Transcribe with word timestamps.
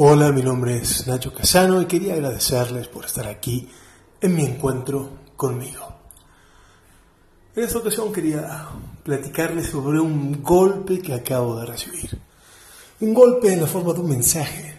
Hola, 0.00 0.30
mi 0.30 0.44
nombre 0.44 0.76
es 0.76 1.08
Nacho 1.08 1.34
Casano 1.34 1.82
y 1.82 1.86
quería 1.86 2.14
agradecerles 2.14 2.86
por 2.86 3.04
estar 3.04 3.26
aquí 3.26 3.68
en 4.20 4.36
mi 4.36 4.44
encuentro 4.44 5.08
conmigo. 5.34 5.92
En 7.56 7.64
esta 7.64 7.80
ocasión 7.80 8.12
quería 8.12 8.68
platicarles 9.02 9.66
sobre 9.66 9.98
un 9.98 10.40
golpe 10.40 11.00
que 11.00 11.14
acabo 11.14 11.58
de 11.58 11.66
recibir. 11.66 12.16
Un 13.00 13.12
golpe 13.12 13.52
en 13.52 13.60
la 13.60 13.66
forma 13.66 13.92
de 13.92 13.98
un 13.98 14.08
mensaje 14.10 14.76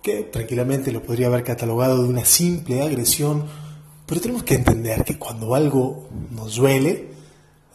que 0.00 0.22
tranquilamente 0.22 0.92
lo 0.92 1.02
podría 1.02 1.26
haber 1.26 1.42
catalogado 1.42 2.00
de 2.04 2.08
una 2.08 2.24
simple 2.24 2.80
agresión, 2.80 3.44
pero 4.06 4.20
tenemos 4.20 4.44
que 4.44 4.54
entender 4.54 5.02
que 5.02 5.18
cuando 5.18 5.52
algo 5.56 6.10
nos 6.30 6.54
duele, 6.54 7.08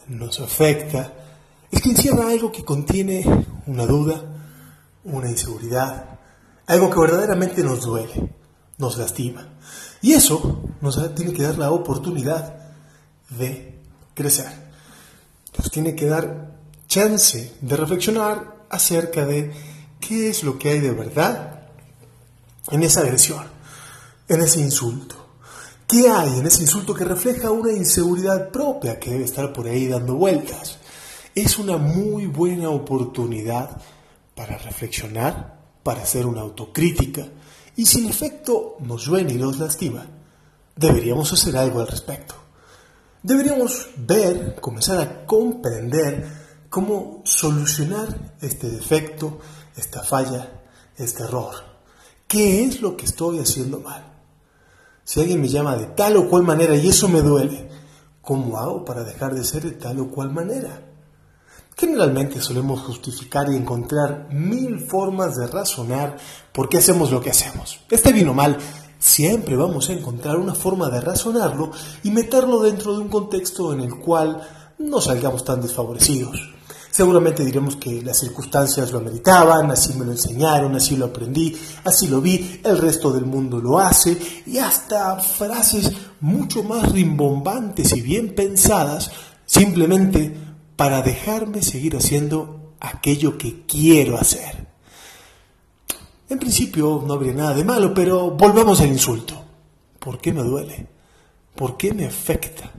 nos 0.07 0.39
afecta, 0.39 1.11
es 1.70 1.82
que 1.82 1.89
encierra 1.89 2.30
algo 2.30 2.54
que 2.54 2.64
contiene 2.64 3.25
una 3.68 3.86
duda, 3.86 4.23
una 5.04 5.30
inseguridad, 5.30 6.23
algo 6.67 6.90
que 6.90 6.99
verdaderamente 6.99 7.63
nos 7.63 7.81
duele, 7.81 8.30
nos 8.77 8.98
lastima. 8.98 9.48
Y 10.02 10.13
eso 10.13 10.63
nos 10.81 11.16
tiene 11.16 11.34
que 11.34 11.44
dar 11.44 11.58
la 11.58 11.72
oportunidad 11.72 12.55
de 13.30 13.80
crecer. 14.13 14.52
Nos 15.58 15.72
tiene 15.72 15.95
que 15.95 16.08
dar 16.08 16.52
chance 16.88 17.55
de 17.62 17.76
reflexionar 17.76 18.66
acerca 18.70 19.26
de 19.26 19.52
qué 19.99 20.30
es 20.30 20.44
lo 20.44 20.58
que 20.58 20.70
hay 20.70 20.80
de 20.80 20.91
verdad 20.91 21.67
en 22.70 22.84
esa 22.84 23.02
agresión, 23.02 23.45
en 24.27 24.41
ese 24.41 24.59
insulto. 24.59 25.16
¿Qué 25.88 26.09
hay 26.09 26.39
en 26.39 26.48
ese 26.48 26.61
insulto 26.61 26.94
que 26.94 27.05
refleja 27.05 27.52
una 27.52 27.72
inseguridad 27.72 28.50
propia 28.50 29.00
que 29.00 29.11
debe 29.11 29.25
estar 29.25 29.53
por 29.53 29.67
ahí 29.67 29.88
dando 29.88 30.16
vueltas? 30.16 30.80
es 31.36 31.58
una 31.58 31.77
muy 31.77 32.27
buena 32.27 32.70
oportunidad 32.70 33.81
para 34.36 34.58
reflexionar, 34.58 35.62
para 35.84 36.04
hacer 36.04 36.26
una 36.26 36.42
autocrítica, 36.42 37.28
y 37.76 37.86
si 37.86 38.00
en 38.00 38.10
efecto 38.10 38.78
nos 38.80 39.06
duele 39.06 39.34
y 39.34 39.38
nos 39.38 39.59
lastima, 39.59 40.06
deberíamos 40.75 41.31
hacer 41.34 41.58
algo 41.58 41.81
al 41.81 41.88
respecto. 41.88 42.36
Deberíamos 43.22 43.90
ver, 43.98 44.56
comenzar 44.59 45.00
a 45.00 45.25
comprender 45.25 46.28
cómo 46.70 47.22
solucionar 47.23 48.36
este 48.42 48.70
defecto, 48.70 49.40
esta 49.75 50.03
falla, 50.03 50.62
este 50.98 51.23
error. 51.23 51.53
¿Qué 52.28 52.66
es 52.66 52.81
lo 52.81 52.97
que 52.97 53.06
estoy 53.06 53.40
haciendo 53.40 53.80
mal? 53.80 54.12
Si 55.03 55.20
alguien 55.20 55.42
me 55.42 55.50
llama 55.50 55.75
de 55.75 55.88
tal 55.88 56.18
o 56.18 56.30
cual 56.30 56.44
manera 56.44 56.75
y 56.75 56.88
eso 56.88 57.08
me 57.08 57.22
duele, 57.22 57.70
¿cómo 58.22 58.58
hago 58.58 58.86
para 58.86 59.03
dejar 59.03 59.36
de 59.36 59.44
ser 59.44 59.64
de 59.64 59.72
tal 59.72 60.00
o 60.00 60.09
cual 60.09 60.31
manera? 60.31 60.81
Generalmente 61.75 62.41
solemos 62.41 62.81
justificar 62.81 63.52
y 63.52 63.55
encontrar 63.55 64.29
mil 64.31 64.79
formas 64.79 65.35
de 65.35 65.47
razonar 65.47 66.17
por 66.52 66.69
qué 66.69 66.77
hacemos 66.77 67.11
lo 67.11 67.21
que 67.21 67.31
hacemos. 67.31 67.79
Este 67.89 68.13
vino 68.13 68.33
mal, 68.33 68.57
siempre 68.99 69.55
vamos 69.55 69.89
a 69.89 69.94
encontrar 69.94 70.38
una 70.38 70.53
forma 70.53 70.89
de 70.89 71.01
razonarlo 71.01 71.71
y 72.03 72.11
meterlo 72.11 72.61
dentro 72.61 72.94
de 72.94 72.99
un 72.99 73.09
contexto 73.09 73.73
en 73.73 73.81
el 73.81 73.97
cual 73.97 74.47
no 74.77 75.01
salgamos 75.01 75.44
tan 75.44 75.61
desfavorecidos. 75.61 76.39
Seguramente 76.91 77.44
diremos 77.44 77.77
que 77.77 78.03
las 78.03 78.19
circunstancias 78.19 78.91
lo 78.91 78.99
ameritaban, 78.99 79.71
así 79.71 79.94
me 79.94 80.05
lo 80.05 80.11
enseñaron, 80.11 80.75
así 80.75 80.95
lo 80.95 81.05
aprendí, 81.05 81.57
así 81.83 82.07
lo 82.07 82.21
vi, 82.21 82.61
el 82.63 82.77
resto 82.77 83.11
del 83.11 83.25
mundo 83.25 83.59
lo 83.59 83.79
hace, 83.79 84.16
y 84.45 84.59
hasta 84.59 85.19
frases 85.19 85.91
mucho 86.19 86.61
más 86.61 86.91
rimbombantes 86.91 87.94
y 87.97 88.01
bien 88.01 88.35
pensadas, 88.35 89.09
simplemente 89.44 90.53
para 90.75 91.02
dejarme 91.02 91.61
seguir 91.61 91.95
haciendo 91.95 92.73
aquello 92.79 93.38
que 93.38 93.66
quiero 93.66 94.17
hacer. 94.17 94.67
En 96.29 96.39
principio 96.39 97.03
no 97.05 97.13
habría 97.13 97.33
nada 97.33 97.53
de 97.53 97.63
malo, 97.63 97.93
pero 97.93 98.31
volvamos 98.31 98.81
al 98.81 98.88
insulto. 98.88 99.35
¿Por 99.99 100.19
qué 100.19 100.33
me 100.33 100.44
duele? 100.44 100.88
¿Por 101.55 101.77
qué 101.77 101.94
me 101.94 102.05
afecta? 102.05 102.72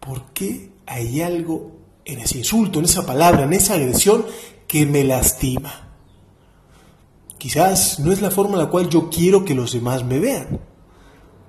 ¿Por 0.00 0.32
qué 0.32 0.70
hay 0.86 1.20
algo 1.20 1.72
en 2.04 2.20
ese 2.20 2.38
insulto, 2.38 2.78
en 2.78 2.86
esa 2.86 3.04
palabra, 3.04 3.44
en 3.44 3.52
esa 3.52 3.74
agresión 3.74 4.24
que 4.66 4.86
me 4.86 5.04
lastima? 5.04 5.88
Quizás 7.36 8.00
no 8.00 8.12
es 8.12 8.20
la 8.20 8.30
forma 8.30 8.54
en 8.54 8.60
la 8.60 8.70
cual 8.70 8.88
yo 8.88 9.10
quiero 9.10 9.44
que 9.44 9.54
los 9.54 9.72
demás 9.72 10.04
me 10.04 10.18
vean. 10.18 10.60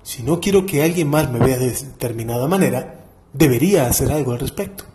Si 0.03 0.23
no 0.23 0.39
quiero 0.39 0.65
que 0.65 0.83
alguien 0.83 1.09
más 1.09 1.31
me 1.31 1.39
vea 1.39 1.57
de 1.57 1.71
determinada 1.71 2.47
manera, 2.47 3.00
debería 3.33 3.87
hacer 3.87 4.11
algo 4.11 4.31
al 4.33 4.39
respecto. 4.39 4.85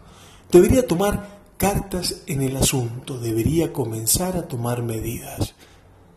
Debería 0.50 0.86
tomar 0.86 1.36
cartas 1.56 2.22
en 2.26 2.42
el 2.42 2.56
asunto, 2.56 3.19
debería 3.19 3.72
comenzar 3.72 4.36
a 4.36 4.47
tomar 4.47 4.82
medidas, 4.82 5.54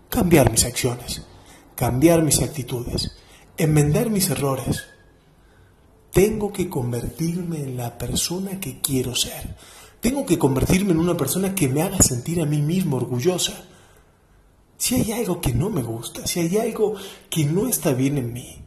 cambiar 0.10 0.52
mis 0.52 0.66
acciones, 0.66 1.24
cambiar 1.76 2.22
mis 2.24 2.42
actitudes, 2.42 3.16
enmendar 3.58 4.10
mis 4.10 4.30
errores. 4.30 4.84
Tengo 6.12 6.52
que 6.52 6.70
convertirme 6.70 7.64
en 7.64 7.78
la 7.78 7.98
persona 7.98 8.60
que 8.60 8.82
quiero 8.82 9.16
ser. 9.16 9.56
Tengo 10.02 10.26
que 10.26 10.40
convertirme 10.40 10.92
en 10.92 11.00
una 11.00 11.16
persona 11.16 11.54
que 11.54 11.68
me 11.68 11.82
haga 11.82 12.02
sentir 12.02 12.42
a 12.42 12.46
mí 12.46 12.62
mismo 12.62 12.98
orgullosa. 12.98 13.66
Si 14.78 14.96
hay 14.96 15.12
algo 15.12 15.42
que 15.42 15.54
no 15.54 15.70
me 15.70 15.84
gusta, 15.84 16.26
si 16.26 16.40
hay 16.40 16.58
algo 16.58 16.96
que 17.30 17.46
no 17.46 17.68
está 17.68 17.94
bien 17.94 18.18
en 18.18 18.34
mí, 18.34 18.64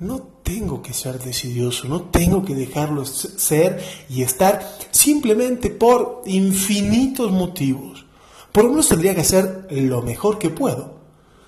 no 0.00 0.20
tengo 0.42 0.82
que 0.82 0.92
ser 0.92 1.18
decidioso, 1.18 1.88
no 1.88 2.02
tengo 2.02 2.44
que 2.44 2.54
dejarlo 2.54 3.04
ser 3.04 3.82
y 4.08 4.22
estar 4.22 4.60
simplemente 4.90 5.70
por 5.70 6.22
infinitos 6.26 7.30
motivos. 7.30 8.06
Por 8.52 8.64
lo 8.64 8.70
menos 8.70 8.88
tendría 8.88 9.14
que 9.14 9.22
hacer 9.22 9.66
lo 9.70 10.02
mejor 10.02 10.38
que 10.38 10.50
puedo, 10.50 10.98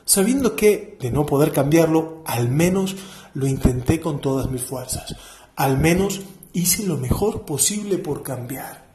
sabiendo 0.05 0.56
que 0.56 0.99
de 1.00 1.10
no 1.10 1.27
poder 1.27 1.53
cambiarlo, 1.53 2.22
al 2.27 2.49
menos 2.49 2.97
lo 3.34 3.47
intenté 3.47 4.00
con 4.00 4.21
todas 4.21 4.50
mis 4.50 4.62
fuerzas, 4.62 5.15
al 5.56 5.78
menos 5.78 6.21
hice 6.53 6.84
lo 6.84 6.97
mejor 6.97 7.43
posible 7.43 7.99
por 7.99 8.22
cambiar. 8.22 8.91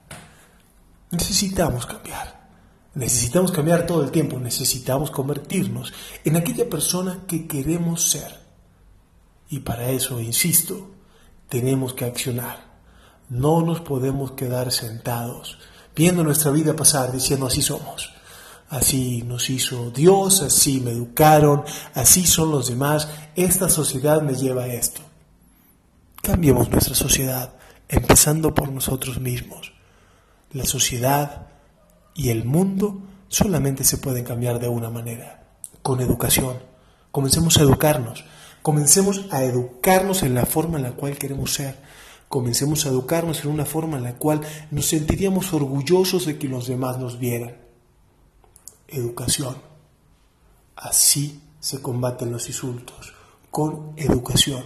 Necesitamos 1.11 1.85
cambiar. 1.85 2.45
Necesitamos 2.94 3.51
cambiar 3.51 3.85
todo 3.85 4.03
el 4.03 4.11
tiempo, 4.11 4.39
necesitamos 4.39 5.11
convertirnos 5.11 5.94
en 6.23 6.38
aquella 6.38 6.69
persona 6.69 7.23
que 7.27 7.45
queremos 7.45 8.09
ser. 8.09 8.44
Y 9.55 9.61
para 9.61 9.89
eso, 9.89 10.19
insisto, 10.19 10.91
tenemos 11.47 11.93
que 11.93 12.03
accionar. 12.03 12.57
No 13.29 13.61
nos 13.61 13.79
podemos 13.79 14.31
quedar 14.31 14.69
sentados 14.73 15.59
viendo 15.95 16.25
nuestra 16.25 16.51
vida 16.51 16.75
pasar 16.75 17.13
diciendo 17.13 17.45
así 17.45 17.61
somos. 17.61 18.11
Así 18.67 19.21
nos 19.21 19.49
hizo 19.49 19.91
Dios, 19.91 20.41
así 20.41 20.81
me 20.81 20.91
educaron, 20.91 21.63
así 21.94 22.25
son 22.25 22.51
los 22.51 22.67
demás, 22.67 23.07
esta 23.38 23.69
sociedad 23.69 24.21
me 24.21 24.33
lleva 24.33 24.63
a 24.63 24.73
esto. 24.73 24.99
Cambiemos 26.21 26.69
nuestra 26.69 26.94
sociedad, 26.94 27.53
empezando 27.88 28.53
por 28.53 28.69
nosotros 28.73 29.21
mismos. 29.21 29.71
La 30.51 30.65
sociedad 30.65 31.47
y 32.13 32.27
el 32.27 32.44
mundo 32.44 32.99
solamente 33.29 33.85
se 33.85 33.99
pueden 33.99 34.25
cambiar 34.25 34.59
de 34.59 34.67
una 34.67 34.89
manera, 34.89 35.45
con 35.81 36.01
educación. 36.01 36.57
Comencemos 37.09 37.55
a 37.55 37.61
educarnos, 37.61 38.25
Comencemos 38.65 39.27
a 39.29 39.43
educarnos 39.43 40.23
en 40.23 40.33
la 40.33 40.47
forma 40.47 40.77
en 40.77 40.83
la 40.85 40.93
cual 40.93 41.19
queremos 41.19 41.53
ser. 41.53 41.77
Comencemos 42.27 42.83
a 42.83 42.89
educarnos 42.89 43.45
en 43.45 43.51
una 43.51 43.63
forma 43.63 43.97
en 43.97 44.03
la 44.03 44.15
cual 44.15 44.41
nos 44.71 44.87
sentiríamos 44.87 45.53
orgullosos 45.53 46.25
de 46.25 46.39
que 46.39 46.47
los 46.47 46.65
demás 46.65 46.97
nos 46.97 47.19
vieran. 47.19 47.57
Educación. 48.87 49.55
Así 50.75 51.43
se 51.59 51.79
combaten 51.79 52.31
los 52.31 52.47
insultos, 52.47 53.13
con 53.51 53.93
educación. 53.97 54.65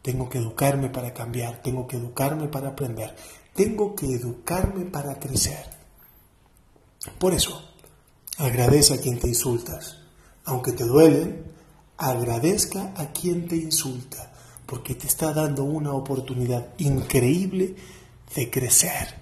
Tengo 0.00 0.28
que 0.28 0.38
educarme 0.38 0.88
para 0.88 1.12
cambiar, 1.12 1.60
tengo 1.60 1.88
que 1.88 1.96
educarme 1.96 2.46
para 2.46 2.68
aprender, 2.68 3.16
tengo 3.52 3.96
que 3.96 4.14
educarme 4.14 4.84
para 4.84 5.18
crecer. 5.18 5.66
Por 7.18 7.34
eso, 7.34 7.68
agradece 8.38 8.94
a 8.94 8.98
quien 8.98 9.18
te 9.18 9.26
insultas, 9.26 9.98
aunque 10.44 10.70
te 10.70 10.84
duelen, 10.84 11.52
agradezca 11.96 12.92
a 12.96 13.12
quien 13.12 13.48
te 13.48 13.56
insulta, 13.56 14.32
porque 14.66 14.94
te 14.94 15.06
está 15.06 15.32
dando 15.32 15.64
una 15.64 15.92
oportunidad 15.92 16.68
increíble 16.78 17.76
de 18.34 18.50
crecer. 18.50 19.14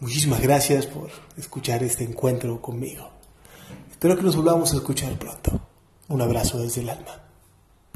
Muchísimas 0.00 0.40
gracias 0.40 0.86
por 0.86 1.10
escuchar 1.36 1.82
este 1.82 2.04
encuentro 2.04 2.60
conmigo. 2.60 3.10
Espero 3.90 4.16
que 4.16 4.22
nos 4.22 4.36
volvamos 4.36 4.72
a 4.72 4.76
escuchar 4.76 5.18
pronto. 5.18 5.60
Un 6.08 6.20
abrazo 6.20 6.58
desde 6.58 6.82
el 6.82 6.90
alma. 6.90 7.23